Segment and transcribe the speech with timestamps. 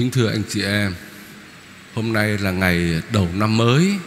[0.00, 0.94] Kính thưa anh chị em,
[1.94, 3.98] Hôm nay là ngày đầu năm mới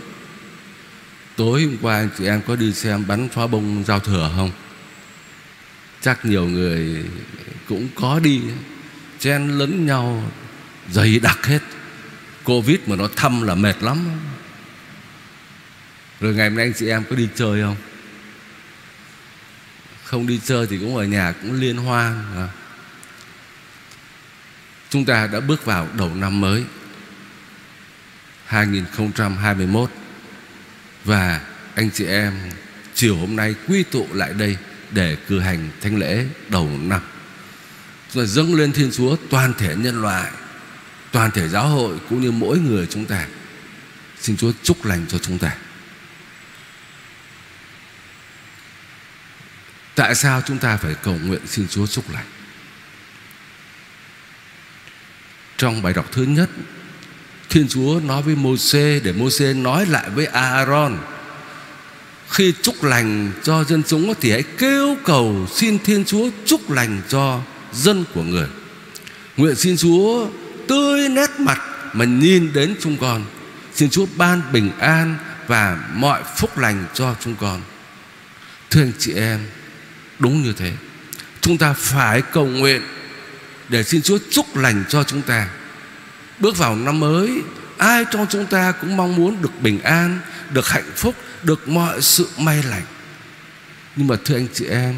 [1.35, 4.51] Tối hôm qua anh chị em có đi xem bắn pháo bông giao thừa không?
[6.01, 7.06] Chắc nhiều người
[7.67, 8.41] cũng có đi,
[9.20, 10.32] Chen lẫn nhau,
[10.91, 11.61] Dày đặc hết
[12.44, 13.98] Covid mà nó thăm là mệt lắm
[16.20, 17.78] Rồi ngày hôm nay anh chị em có đi chơi không?
[20.04, 22.62] Không đi chơi thì cũng ở nhà cũng liên hoan à.
[24.94, 26.64] Chúng ta đã bước vào đầu năm mới
[28.46, 29.92] 2021
[31.04, 31.42] Và
[31.75, 32.33] anh chị em,
[32.93, 34.57] chiều hôm nay quy tụ lại đây
[34.91, 37.02] Để cử hành thánh lễ đầu năm.
[38.11, 40.31] Rồi dâng lên Thiên Chúa toàn thể nhân loại,
[41.11, 43.25] Toàn thể giáo hội cũng như mỗi người chúng ta.
[44.21, 45.55] Xin Chúa chúc lành cho chúng ta.
[49.95, 52.25] Tại sao chúng ta phải cầu nguyện xin Chúa chúc lành?
[55.63, 56.49] Trong bài đọc thứ nhất.
[57.49, 60.97] Thiên Chúa nói với Môsê Để Môsê nói lại với Aaron,
[62.30, 67.02] Khi chúc lành cho dân chúng Thì hãy kêu cầu Xin Thiên Chúa chúc lành
[67.09, 67.42] cho
[67.73, 68.47] dân của người.
[69.38, 70.28] Nguyện xin Chúa
[70.67, 71.61] tươi nét mặt
[71.94, 73.25] Mà nhìn đến chúng con.
[73.75, 75.16] Xin Chúa ban bình an
[75.48, 77.61] Và mọi phúc lành cho chúng con.
[78.70, 79.39] Thưa anh chị em,
[80.20, 80.72] Đúng như thế.
[81.42, 82.81] Chúng ta phải cầu nguyện
[83.73, 85.47] để xin Chúa chúc lành cho chúng ta.
[86.39, 87.41] Bước vào năm mới,
[87.77, 90.19] Ai trong chúng ta cũng mong muốn được bình an,
[90.52, 92.85] Được hạnh phúc, Được mọi sự may lành.
[93.95, 94.95] Nhưng mà thưa anh chị em,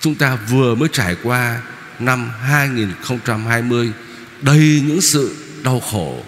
[0.00, 1.60] Chúng ta vừa mới trải qua
[1.98, 3.92] Năm 2020
[4.42, 6.24] Đầy những sự đau khổ,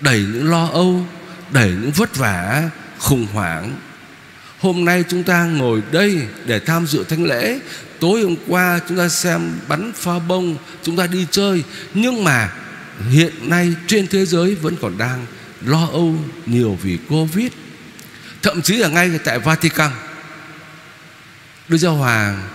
[0.00, 1.06] Đầy những lo âu,
[1.50, 3.76] Đầy những vất vả, Khủng hoảng.
[4.60, 7.58] Hôm nay chúng ta ngồi đây để tham dự thánh lễ.
[8.00, 11.64] Tối hôm qua chúng ta xem bắn pha bông, Chúng ta đi chơi.
[11.94, 12.52] Nhưng mà
[13.10, 15.26] hiện nay trên thế giới vẫn còn đang
[15.60, 16.14] lo âu
[16.46, 17.52] nhiều vì Covid.
[18.42, 19.90] Thậm chí là ngay tại Vatican.
[21.68, 22.48] Đức Giáo Hoàng,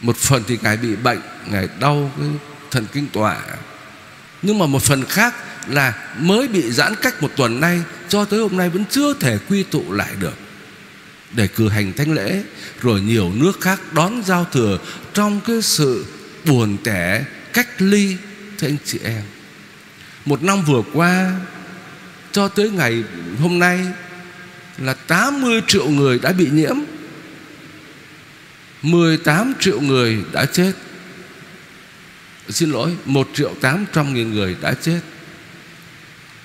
[0.00, 2.28] Một phần thì Ngài bị bệnh, Ngài đau cái
[2.70, 3.36] thần kinh tọa.
[4.42, 5.34] Nhưng mà một phần khác
[5.68, 9.38] là mới bị giãn cách một tuần nay, Cho tới hôm nay vẫn chưa thể
[9.48, 10.47] quy tụ lại được
[11.32, 12.42] để cử hành thánh lễ,
[12.80, 14.78] rồi nhiều nước khác đón giao thừa
[15.14, 16.06] trong cái sự
[16.44, 18.16] buồn tẻ cách ly.
[18.58, 19.22] Thưa anh chị em,
[20.24, 21.32] một năm vừa qua
[22.32, 23.04] cho tới ngày
[23.40, 23.86] hôm nay
[24.78, 26.76] là 80 triệu người đã bị nhiễm
[28.82, 30.72] 18 triệu người đã chết.
[32.48, 35.00] Xin lỗi 1 triệu 800 nghìn người đã chết.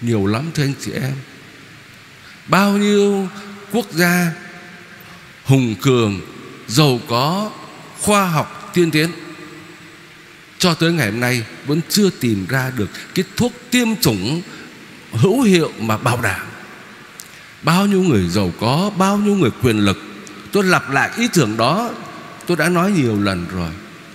[0.01, 1.13] Nhiều lắm, thưa anh chị em.
[2.47, 3.27] Bao nhiêu
[3.71, 4.31] quốc gia
[5.45, 6.21] hùng cường,
[6.67, 7.51] giàu có,
[8.01, 9.09] khoa học, tiên tiến.
[10.57, 14.41] Cho tới ngày hôm nay, vẫn chưa tìm ra được cái thuốc tiêm chủng
[15.11, 16.41] hữu hiệu mà bảo đảm.
[17.63, 19.97] Bao nhiêu người giàu có, bao nhiêu người quyền lực,
[20.51, 21.89] tôi lặp lại ý tưởng đó,
[22.47, 23.69] tôi đã nói nhiều lần rồi.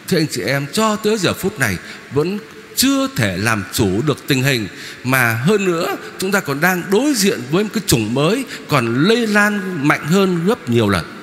[0.09, 1.77] Thưa anh chị em, cho tới giờ phút này,
[2.13, 2.39] vẫn
[2.77, 4.69] chưa thể làm chủ được tình hình,
[5.05, 9.05] mà hơn nữa, chúng ta còn đang đối diện với một cái chủng mới còn
[9.05, 11.18] lây lan mạnh hơn gấp nhiều lần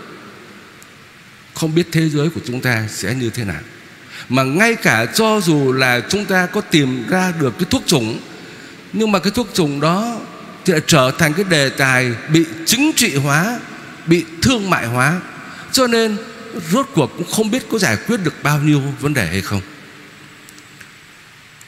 [1.55, 3.61] không biết thế giới của chúng ta sẽ như thế nào.
[4.29, 8.19] Mà ngay cả cho dù là chúng ta có tìm ra được cái thuốc chủng,
[8.93, 10.19] nhưng mà cái thuốc chủng đó
[10.65, 13.59] thì lại trở thành cái đề tài bị chính trị hóa,
[14.05, 15.21] bị thương mại hóa.
[15.71, 16.17] Cho nên
[16.71, 19.61] rốt cuộc cũng không biết có giải quyết được bao nhiêu vấn đề hay không.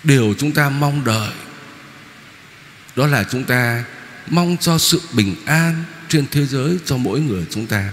[0.04, 1.32] Điều chúng ta mong đợi,
[2.96, 3.84] đó là chúng ta
[4.28, 7.90] mong cho sự bình an trên thế giới cho mỗi người chúng ta.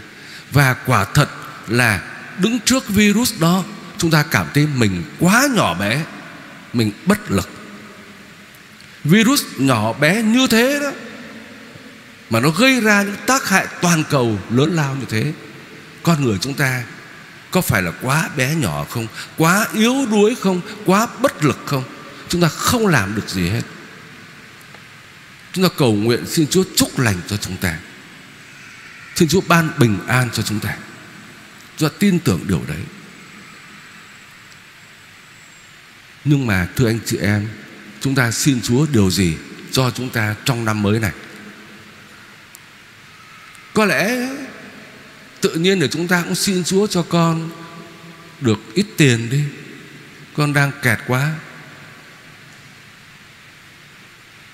[0.53, 1.28] Và quả thật
[1.69, 2.00] là
[2.38, 3.64] đứng trước virus đó,
[3.98, 6.04] chúng ta cảm thấy mình quá nhỏ bé,
[6.72, 7.50] mình bất lực.
[9.04, 10.91] Virus nhỏ bé như thế đó,
[12.30, 15.32] mà nó gây ra những tác hại toàn cầu lớn lao như thế,
[16.02, 16.84] con người chúng ta
[17.50, 19.06] có phải là quá bé nhỏ không?
[19.36, 20.60] Quá yếu đuối không?
[20.86, 21.84] Quá bất lực không?
[22.28, 23.62] Chúng ta không làm được gì hết.
[25.52, 27.78] Chúng ta cầu nguyện xin Chúa chúc lành cho chúng ta.
[29.14, 30.76] Xin Chúa ban bình an cho chúng ta
[31.79, 32.81] do tin tưởng điều đấy.
[36.25, 37.49] Nhưng mà, thưa anh chị em,
[38.00, 39.37] chúng ta xin Chúa điều gì
[39.73, 41.12] cho chúng ta trong năm mới này?
[43.75, 44.29] Có lẽ
[45.41, 47.50] tự nhiên để chúng ta cũng xin Chúa cho con
[48.41, 49.44] được ít tiền đi.
[50.35, 51.35] Con đang kẹt quá.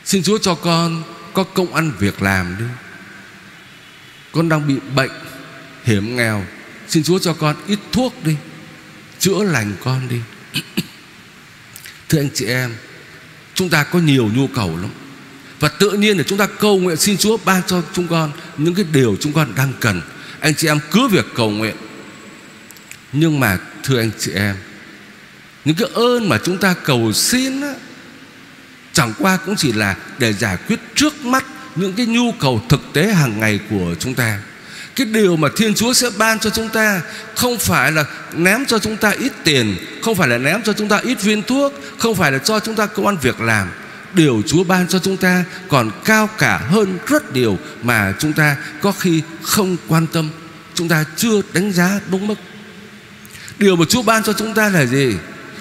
[0.04, 1.02] Xin Chúa cho con
[1.32, 2.64] có công ăn việc làm đi.
[4.32, 5.10] Con đang bị bệnh,
[5.84, 6.46] hiểm nghèo.
[6.90, 8.36] Xin Chúa cho con ít thuốc đi
[9.18, 10.20] Chữa lành con đi.
[12.08, 12.74] Thưa anh chị em
[13.54, 14.90] Chúng ta có nhiều nhu cầu lắm.
[15.60, 18.74] Và tự nhiên là chúng ta cầu nguyện xin Chúa ban cho chúng con Những
[18.74, 20.02] cái điều chúng con đang cần.
[20.40, 21.76] Anh chị em cứ việc cầu nguyện.
[23.12, 24.56] Nhưng mà thưa anh chị em
[25.64, 27.74] Những cái ơn mà chúng ta cầu xin á,
[28.92, 31.44] Chẳng qua cũng chỉ là để giải quyết trước mắt
[31.76, 34.40] Những cái nhu cầu thực tế hàng ngày của chúng ta
[35.04, 37.02] cái điều mà Thiên Chúa sẽ ban cho chúng ta
[37.34, 40.88] Không phải là ném cho chúng ta ít tiền, Không phải là ném cho chúng
[40.88, 43.68] ta ít viên thuốc, Không phải là cho chúng ta công ăn việc làm.
[44.14, 48.56] Điều Chúa ban cho chúng ta Còn cao cả hơn rất điều Mà chúng ta
[48.80, 50.30] có khi không quan tâm,
[50.74, 52.38] Chúng ta chưa đánh giá đúng mức.
[53.58, 55.14] Điều mà Chúa ban cho chúng ta là gì?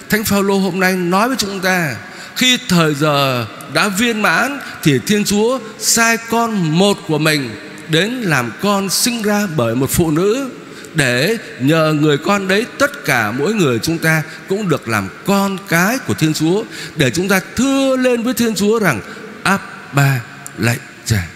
[0.09, 1.95] Thánh Phaolô hôm nay nói với chúng ta,
[2.35, 8.11] Khi thời giờ đã viên mãn Thì Thiên Chúa sai con một của mình đến
[8.11, 10.49] làm con sinh ra bởi một phụ nữ
[10.93, 15.57] để nhờ người con đấy tất cả mỗi người chúng ta cũng được làm con
[15.67, 16.63] cái của Thiên Chúa,
[16.95, 19.01] để chúng ta thưa lên với Thiên Chúa rằng,
[19.43, 20.21] áp ba
[20.57, 21.27] lạy cha.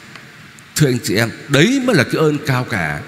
[0.76, 3.02] Thưa anh chị em, đấy mới là cái ơn cao cả.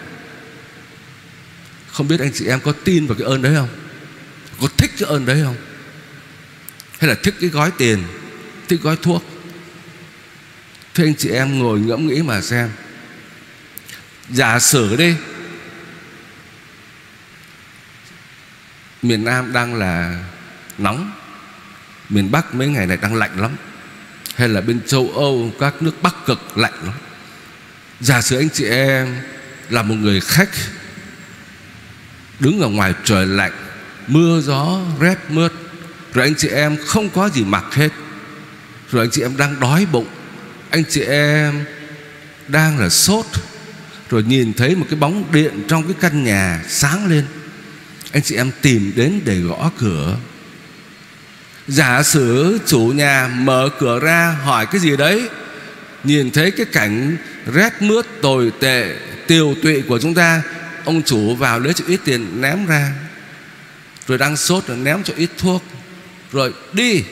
[1.92, 3.70] Không biết anh chị em có tin vào cái ơn đấy không?
[4.62, 5.56] Có thích cái ơn đấy không?
[7.00, 8.04] Hay là thích cái gói tiền,
[8.68, 9.24] thích gói thuốc?
[10.94, 12.70] Thưa anh chị em, ngồi ngẫm nghĩ mà xem.
[14.30, 15.16] Giả sử đi,
[19.02, 20.24] Miền Nam đang là
[20.78, 21.12] nóng,
[22.10, 23.52] Miền Bắc mấy ngày này đang lạnh lắm,
[24.36, 26.94] Hay là bên châu Âu, Các nước Bắc cực lạnh lắm.
[28.00, 29.16] Giả sử anh chị em
[29.70, 30.50] Là một người khách,
[32.40, 33.52] Đứng ở ngoài trời lạnh,
[34.08, 35.54] Mưa gió, rét mướt,
[36.14, 37.90] Rồi anh chị em không có gì mặc hết,
[38.92, 40.08] Rồi anh chị em đang đói bụng,
[40.70, 41.66] Anh chị em
[42.48, 43.26] đang là sốt
[44.10, 47.26] rồi nhìn thấy một cái bóng điện trong cái căn nhà sáng lên.
[48.12, 50.18] Anh chị em tìm đến để gõ cửa.
[51.68, 55.30] Giả sử chủ nhà mở cửa ra hỏi cái gì đấy,
[56.06, 57.18] Nhìn thấy cái cảnh
[57.54, 58.96] rét mướt tồi tệ
[59.28, 60.42] Tiều tụy của chúng ta,
[60.86, 62.92] Ông chủ vào lấy cho ít tiền ném ra.
[64.08, 65.64] Rồi đang sốt rồi ném cho ít thuốc.
[66.32, 67.04] Rồi đi.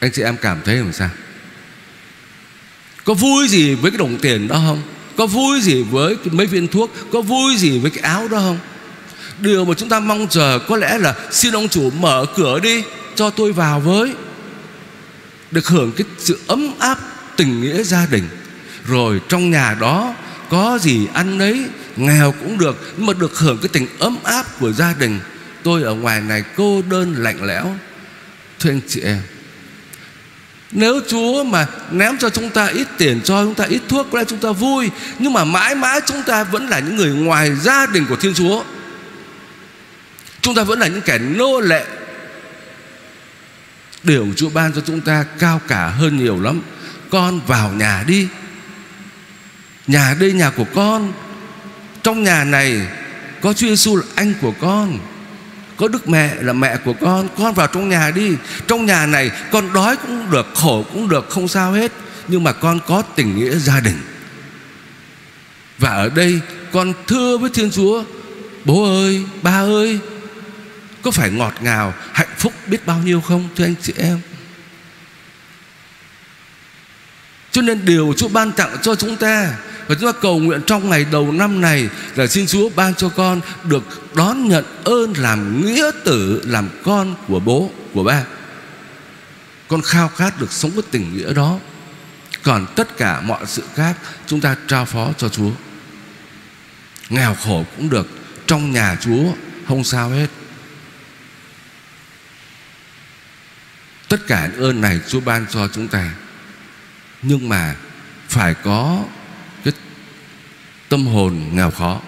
[0.00, 1.10] Anh chị em cảm thấy làm sao?
[3.04, 4.82] Có vui gì với cái đồng tiền đó không?
[5.18, 6.90] Có vui gì với mấy viên thuốc?
[7.12, 8.58] Có vui gì với cái áo đó không?
[9.40, 12.82] Điều mà chúng ta mong chờ Có lẽ là xin ông chủ mở cửa đi,
[13.14, 14.14] Cho tôi vào với.
[15.50, 16.98] Được hưởng cái sự ấm áp
[17.36, 18.28] Tình nghĩa gia đình.
[18.86, 20.14] Rồi trong nhà đó
[20.50, 21.64] Có gì ăn nấy,
[21.96, 25.20] Nghèo cũng được, Nhưng mà được hưởng cái tình ấm áp của gia đình.
[25.62, 27.74] Tôi ở ngoài này cô đơn lạnh lẽo.
[28.58, 29.18] Thưa anh chị em
[30.72, 34.18] nếu Chúa mà ném cho chúng ta ít tiền, Cho chúng ta ít thuốc, Có
[34.18, 34.90] lẽ chúng ta vui.
[35.18, 38.34] Nhưng mà mãi mãi chúng ta vẫn là những người ngoài gia đình của Thiên
[38.34, 38.64] Chúa.
[40.40, 41.84] Chúng ta vẫn là những kẻ nô lệ.
[44.02, 46.62] Điều Chúa ban cho chúng ta cao cả hơn nhiều lắm.
[47.10, 48.28] Con vào nhà đi.
[49.86, 51.12] Nhà đây, nhà của con.
[52.02, 52.88] Trong nhà này
[53.40, 54.98] Có Chúa Giêsu là anh của con
[55.78, 58.36] có đức mẹ là mẹ của con Con vào trong nhà đi.
[58.66, 61.92] Trong nhà này, con đói cũng được, Khổ cũng được, không sao hết.
[62.28, 63.98] Nhưng mà con có tình nghĩa gia đình.
[65.78, 66.40] Và ở đây,
[66.72, 68.04] con thưa với Thiên Chúa,
[68.64, 69.98] Bố ơi, ba ơi,
[71.02, 74.20] Có phải ngọt ngào, Hạnh phúc biết bao nhiêu không, Thưa anh chị em?
[77.50, 79.54] Cho nên điều Chúa ban tặng cho chúng ta
[79.88, 83.08] và chúng ta cầu nguyện trong ngày đầu năm này Là xin Chúa ban cho
[83.08, 88.24] con Được đón nhận ơn làm nghĩa tử, Làm con của bố, Của ba.
[89.68, 91.58] Con khao khát được sống với tình nghĩa đó.
[92.42, 95.50] Còn tất cả mọi sự khác, Chúng ta trao phó cho Chúa.
[97.08, 98.08] Nghèo khổ cũng được,
[98.46, 99.32] Trong nhà Chúa
[99.68, 100.26] không sao hết.
[104.08, 106.10] Tất cả những ơn này Chúa ban cho chúng ta.
[107.22, 107.76] Nhưng mà
[108.28, 109.04] phải có
[110.88, 112.00] tâm hồn nghèo khó.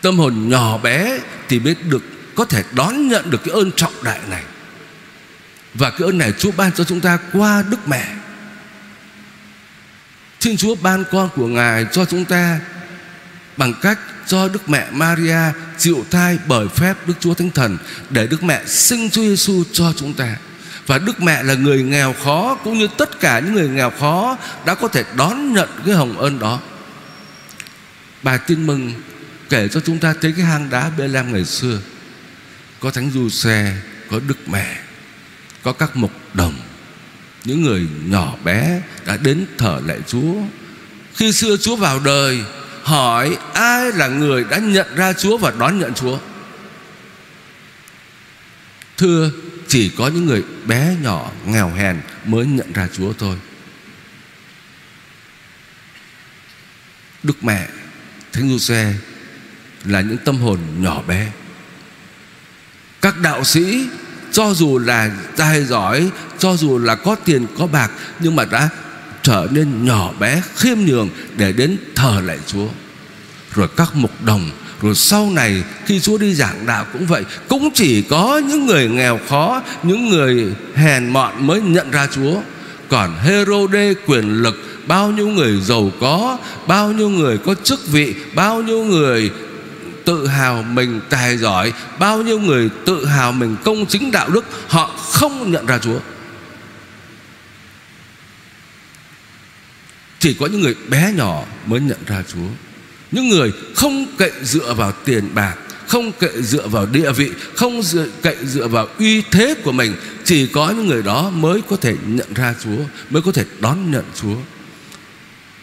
[0.00, 2.02] Tâm hồn nhỏ bé thì biết được,
[2.34, 4.42] có thể đón nhận được cái ơn trọng đại này.
[5.74, 8.14] Và cái ơn này Chúa ban cho chúng ta qua Đức Mẹ.
[10.40, 12.60] Thiên Chúa ban con của Ngài cho chúng ta
[13.56, 15.38] Bằng cách cho Đức Mẹ Maria
[15.78, 17.78] chịu thai bởi phép Đức Chúa Thánh Thần
[18.10, 20.36] Để Đức Mẹ sinh Chúa Giêsu cho chúng ta.
[20.86, 24.36] Và Đức Mẹ là người nghèo khó Cũng như tất cả những người nghèo khó
[24.64, 26.60] Đã có thể đón nhận cái hồng ơn đó.
[28.22, 28.92] Bài tin mừng
[29.48, 31.80] kể cho chúng ta thấy cái hang đá Bê Lam ngày xưa.
[32.80, 33.76] Có Thánh Du Xe,
[34.10, 34.78] Có Đức Mẹ,
[35.62, 36.54] Có các mục đồng.
[37.44, 40.34] Những người nhỏ bé đã đến thờ lại Chúa.
[41.14, 42.44] Khi xưa Chúa vào đời,
[42.82, 46.18] Hỏi ai là người đã nhận ra Chúa và đón nhận Chúa?
[48.96, 49.30] Thưa,
[49.68, 53.36] Chỉ có những người bé nhỏ, nghèo hèn Mới nhận ra Chúa thôi.
[57.22, 57.68] Đức mẹ
[58.32, 58.94] Thánh Giuse
[59.84, 61.26] Là những tâm hồn nhỏ bé.
[63.00, 63.86] Các đạo sĩ,
[64.32, 68.68] Cho dù là tài giỏi, Cho dù là có tiền, có bạc, Nhưng mà đã
[69.22, 72.68] trở nên nhỏ bé, khiêm nhường Để đến thờ lại Chúa.
[73.54, 74.50] Rồi các mục đồng,
[74.82, 78.88] rồi sau này khi Chúa đi giảng đạo cũng vậy, Cũng chỉ có những người
[78.88, 82.40] nghèo khó, Những người hèn mọn mới nhận ra Chúa.
[82.88, 88.14] Còn Herode quyền lực Bao nhiêu người giàu có Bao nhiêu người có chức vị
[88.34, 89.30] Bao nhiêu người
[90.04, 94.44] tự hào mình tài giỏi Bao nhiêu người tự hào mình công chính đạo đức
[94.68, 95.98] Họ không nhận ra Chúa.
[100.18, 102.48] Chỉ có những người bé nhỏ mới nhận ra Chúa.
[103.12, 105.54] Những người không cậy dựa vào tiền bạc
[105.86, 109.94] Không cậy dựa vào địa vị Không dựa, cậy dựa vào uy thế của mình
[110.24, 112.78] Chỉ có những người đó mới có thể nhận ra Chúa
[113.10, 114.36] Mới có thể đón nhận Chúa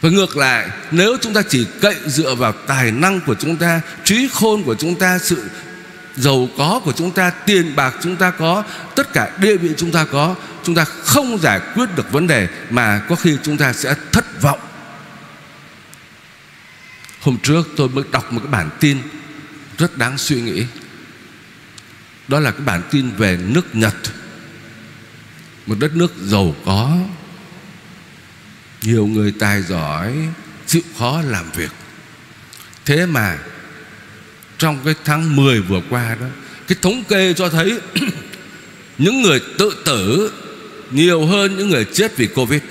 [0.02, 3.82] và ngược lại, Nếu chúng ta chỉ cậy dựa vào tài năng của chúng ta,
[4.04, 5.44] Trí khôn của chúng ta, Sự
[6.16, 8.64] giàu có của chúng ta, Tiền bạc chúng ta có,
[8.96, 12.48] Tất cả địa vị chúng ta có, Chúng ta không giải quyết được vấn đề
[12.70, 14.60] Mà có khi chúng ta sẽ thất vọng.
[17.22, 18.98] Hôm trước tôi mới đọc một cái bản tin
[19.78, 20.66] Rất đáng suy nghĩ.
[22.28, 23.96] Đó là cái bản tin về nước Nhật,
[25.66, 26.98] Một đất nước giàu có.
[28.82, 30.14] Nhiều người tài giỏi,
[30.68, 31.72] Chịu khó làm việc.
[32.86, 33.38] Thế mà,
[34.58, 36.28] Trong cái tháng 10 vừa qua đó,
[36.68, 37.80] Cái thống kê cho thấy
[38.98, 40.32] Những người tự tử
[40.92, 42.62] Nhiều hơn những người chết vì Covid.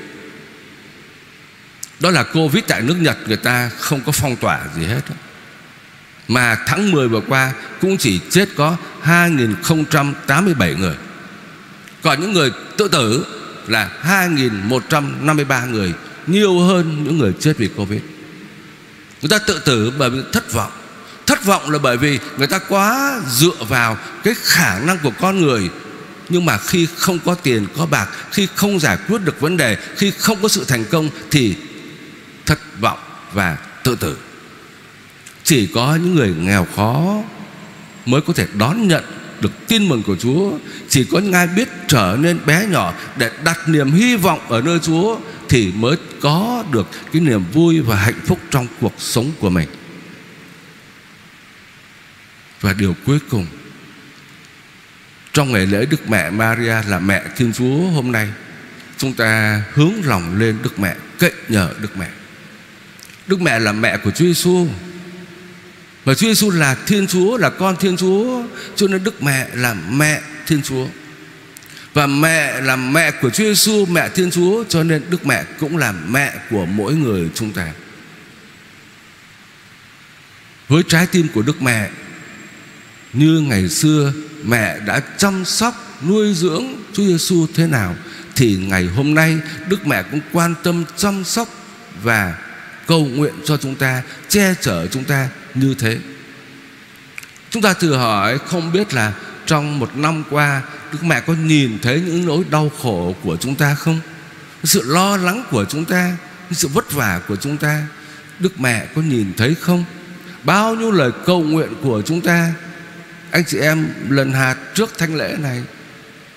[2.00, 5.00] Đó là Covid tại nước Nhật người ta không có phong tỏa gì hết.
[6.28, 10.94] Mà tháng 10 vừa qua Cũng chỉ chết có 2.087 người.
[12.02, 13.24] Còn những người tự tử
[13.68, 15.94] là 2.153 người,
[16.26, 18.00] Nhiều hơn những người chết vì Covid.
[19.22, 20.72] Người ta tự tử bởi vì thất vọng.
[21.26, 25.40] Thất vọng là bởi vì người ta quá dựa vào Cái khả năng của con
[25.40, 25.70] người.
[26.28, 29.76] Nhưng mà khi không có tiền, có bạc, Khi không giải quyết được vấn đề,
[29.96, 31.56] Khi không có sự thành công Thì
[32.46, 32.98] thất vọng
[33.32, 34.16] và tự tử.
[35.44, 37.22] Chỉ có những người nghèo khó
[38.06, 39.04] mới có thể đón nhận
[39.40, 43.30] được tin mừng của Chúa, chỉ có những ai biết trở nên bé nhỏ để
[43.44, 45.18] đặt niềm hy vọng ở nơi Chúa
[45.48, 49.68] thì mới có được cái niềm vui và hạnh phúc trong cuộc sống của mình.
[52.60, 53.46] Và điều cuối cùng,
[55.32, 58.28] trong ngày lễ Đức Mẹ Maria là mẹ Thiên Chúa hôm nay,
[58.98, 62.08] Chúng ta hướng lòng lên Đức Mẹ Cậy nhờ Đức Mẹ.
[63.26, 64.68] Đức mẹ là mẹ của Chúa Giêsu
[66.08, 68.42] và Chúa Giêsu là Thiên Chúa, Là con Thiên Chúa.
[68.76, 70.86] Cho nên Đức mẹ là mẹ Thiên Chúa.
[71.94, 75.76] Và mẹ là mẹ của Chúa Giêsu Mẹ Thiên Chúa, Cho nên Đức mẹ cũng
[75.76, 77.72] là mẹ của mỗi người chúng ta.
[80.68, 81.90] Với trái tim của Đức mẹ,
[83.12, 84.12] Như ngày xưa
[84.44, 87.96] Mẹ đã chăm sóc, Nuôi dưỡng Chúa Giêsu thế nào,
[88.36, 89.38] Thì ngày hôm nay
[89.68, 91.48] Đức mẹ cũng quan tâm chăm sóc
[92.02, 92.34] Và
[92.86, 95.98] cầu nguyện cho chúng ta, che chở chúng ta như thế.
[97.50, 99.12] Chúng ta thử hỏi không biết là
[99.46, 100.62] trong một năm qua,
[100.92, 104.00] đức mẹ có nhìn thấy những nỗi đau khổ của chúng ta không?
[104.64, 106.16] Sự lo lắng của chúng ta,
[106.50, 107.82] sự vất vả của chúng ta,
[108.38, 109.84] đức mẹ có nhìn thấy không?
[110.44, 112.52] Bao nhiêu lời cầu nguyện của chúng ta.
[113.30, 115.62] Anh chị em, lần hạt trước thánh lễ này,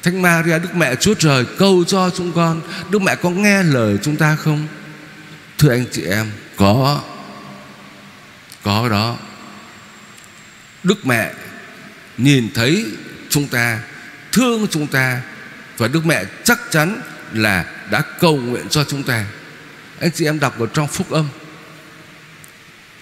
[0.03, 3.97] Thánh Maria, Đức Mẹ, Chúa Trời cầu cho chúng con, Đức Mẹ có nghe lời
[4.01, 4.67] chúng ta không?
[5.57, 7.01] Thưa anh chị em, Có.
[8.63, 9.17] Có đó.
[10.83, 11.33] Đức mẹ
[12.17, 12.85] Nhìn thấy
[13.29, 13.79] chúng ta,
[14.31, 15.21] Thương chúng ta,
[15.77, 17.01] Và Đức mẹ chắc chắn
[17.33, 19.25] là Đã cầu nguyện cho chúng ta.
[19.99, 21.27] Anh chị em đọc ở trong phúc âm.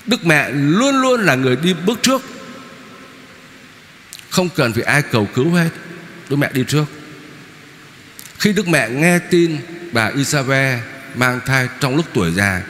[0.05, 2.21] Đức mẹ luôn luôn là người đi bước trước.
[4.29, 5.69] Không cần phải ai cầu cứu hết,
[6.29, 6.85] Đức mẹ đi trước.
[8.39, 9.57] Khi Đức mẹ nghe tin
[9.91, 10.79] Bà Isabel
[11.15, 12.61] mang thai trong lúc tuổi già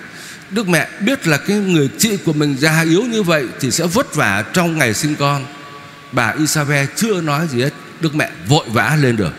[0.52, 3.86] Đức mẹ biết là cái người chị của mình già yếu như vậy Thì sẽ
[3.86, 5.46] vất vả trong ngày sinh con.
[6.12, 7.74] Bà Isabel chưa nói gì hết.
[8.02, 9.34] Đức mẹ vội vã lên được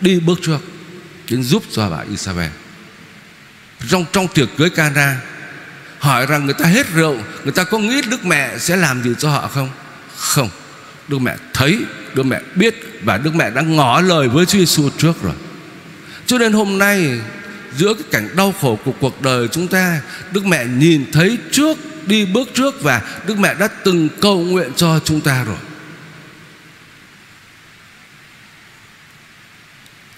[0.00, 0.58] Đi bước trước,
[1.30, 2.50] Đến giúp cho bà Isabel.
[3.88, 5.20] Trong trong tiệc cưới Cana,
[5.98, 9.10] Hỏi rằng người ta hết rượu, Người ta có nghĩ Đức mẹ sẽ làm gì
[9.18, 9.70] cho họ không?
[10.16, 10.50] Không.
[11.08, 11.78] Đức mẹ thấy,
[12.14, 15.34] Đức mẹ biết Và Đức mẹ đã ngỏ lời với Chúa Giêsu trước rồi.
[16.26, 17.20] Cho nên hôm nay
[17.78, 20.00] giữa cái cảnh đau khổ của cuộc đời chúng ta,
[20.32, 24.70] Đức mẹ nhìn thấy trước, Đi bước trước và Đức mẹ đã từng cầu nguyện
[24.76, 25.56] cho chúng ta rồi.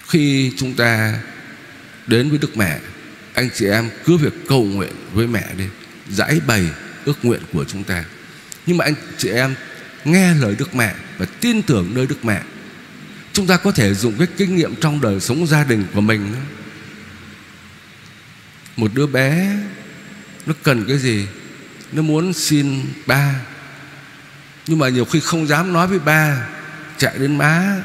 [0.07, 1.19] Khi chúng ta
[2.07, 2.79] đến với Đức Mẹ,
[3.33, 5.65] anh chị em cứ việc cầu nguyện với mẹ đi,
[6.09, 6.65] giải bày
[7.05, 8.03] ước nguyện của chúng ta.
[8.65, 9.55] Nhưng mà anh chị em
[10.05, 12.41] nghe lời Đức Mẹ và tin tưởng nơi Đức Mẹ,
[13.33, 16.33] chúng ta có thể dùng cái kinh nghiệm trong đời sống gia đình của mình
[18.81, 19.55] một đứa bé,
[20.45, 21.27] nó cần cái gì,
[21.91, 23.35] nó muốn xin ba.
[24.67, 26.47] Nhưng mà nhiều khi không dám nói với ba,
[26.97, 27.75] chạy đến má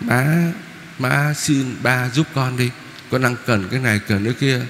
[0.00, 0.52] má
[0.98, 2.70] má xin ba giúp con đi.
[3.10, 4.60] Con đang cần cái này, cần cái kia.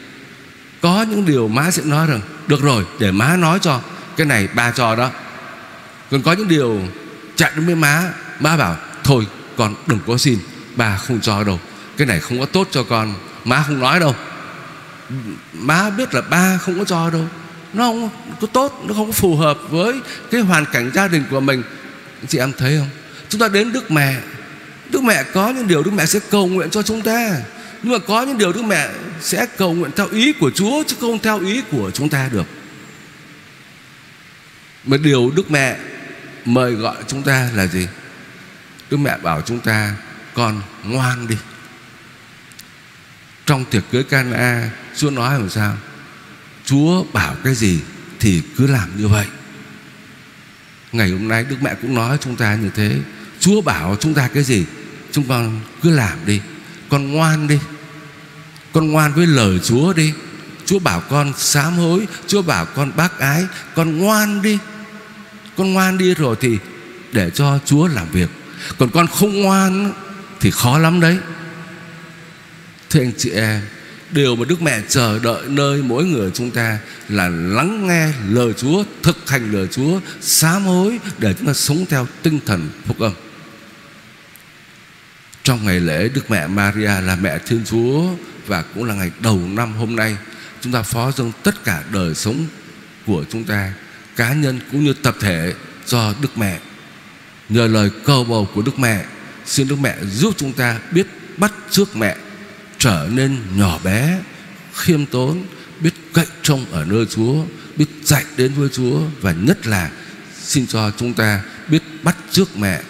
[0.80, 3.80] Có những điều má sẽ nói rằng, được rồi, để má nói cho
[4.16, 5.10] cái này ba cho đó.
[6.10, 6.80] Còn có những điều
[7.36, 10.38] chạy đến với má má bảo, thôi, con đừng có xin,
[10.76, 11.60] ba không cho đâu.
[11.96, 13.14] Cái này không có tốt cho con.
[13.44, 14.14] Má không nói đâu
[15.52, 17.28] má biết là ba không có cho đâu.
[17.72, 21.24] Nó không có tốt, nó không có phù hợp với cái hoàn cảnh gia đình
[21.30, 21.62] của mình.
[22.28, 22.88] Chị em thấy không?
[23.28, 24.20] Chúng ta đến đức mẹ.
[24.90, 27.36] Đức mẹ có những điều đức mẹ sẽ cầu nguyện cho chúng ta.
[27.82, 28.88] Nhưng mà có những điều đức mẹ
[29.20, 32.46] sẽ cầu nguyện theo ý của chúa chứ không theo ý của chúng ta được.
[34.84, 35.76] Mà điều đức mẹ
[36.44, 37.88] mời gọi chúng ta là gì?
[38.90, 39.94] Đức mẹ bảo chúng ta,
[40.34, 41.36] con ngoan đi.
[43.46, 45.76] Trong tiệc cưới Cana Chúa nói làm sao?
[46.64, 47.80] Chúa bảo cái gì
[48.20, 49.26] Thì cứ làm như vậy.
[50.92, 52.98] Ngày hôm nay Đức Mẹ cũng nói chúng ta như thế.
[53.40, 54.64] Chúa bảo chúng ta cái gì?
[55.12, 56.40] Chúng con cứ làm đi.
[56.88, 57.58] Con ngoan đi.
[58.72, 60.12] Con ngoan với lời Chúa đi.
[60.66, 62.06] Chúa bảo con sám hối.
[62.26, 63.46] Chúa bảo con bác ái.
[63.74, 64.58] Con ngoan đi.
[65.56, 66.58] Con ngoan đi rồi thì
[67.12, 68.30] Để cho Chúa làm việc.
[68.78, 69.92] Còn con không ngoan
[70.40, 71.18] Thì khó lắm đấy.
[72.90, 73.62] Thưa anh chị em
[74.14, 76.78] Điều mà Đức Mẹ chờ đợi nơi mỗi người chúng ta
[77.08, 81.86] Là lắng nghe lời Chúa, Thực hành lời Chúa, Sám hối để chúng ta sống
[81.88, 83.12] theo tinh thần phúc âm.
[85.42, 88.04] Trong ngày lễ, Đức Mẹ Maria là mẹ Thiên Chúa
[88.46, 90.16] Và cũng là ngày đầu năm hôm nay,
[90.60, 92.46] Chúng ta phó dâng tất cả đời sống
[93.06, 93.72] của chúng ta,
[94.16, 95.54] Cá nhân cũng như tập thể
[95.86, 96.58] cho Đức Mẹ.
[97.48, 99.04] Nhờ lời cầu bầu của Đức Mẹ,
[99.46, 102.16] Xin Đức Mẹ giúp chúng ta biết bắt trước mẹ
[102.84, 104.18] trở nên nhỏ bé,
[104.74, 105.46] khiêm tốn,
[105.80, 107.44] biết cậy trông ở nơi Chúa,
[107.76, 109.90] biết chạy đến với Chúa và nhất là
[110.42, 112.82] xin cho chúng ta biết bắt trước mẹ,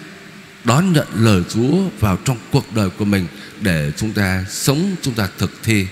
[0.65, 3.27] đón nhận lời Chúa vào trong cuộc đời của mình
[3.61, 5.87] để chúng ta sống, chúng ta thực thi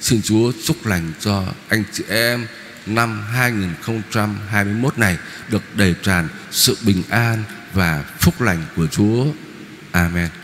[0.00, 2.46] xin Chúa chúc lành cho anh chị em
[2.86, 9.26] năm 2021 này được đầy tràn sự bình an và phúc lành của Chúa.
[9.92, 10.39] Amen.